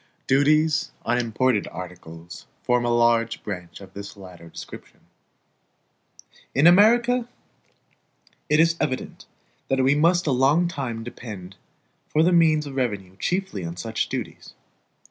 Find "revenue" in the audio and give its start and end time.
12.77-13.15